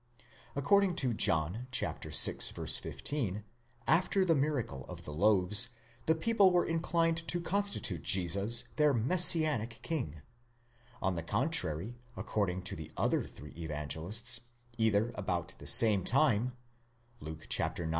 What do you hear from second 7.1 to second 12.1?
to constitute Jesus their (messianic) King; on the contrary,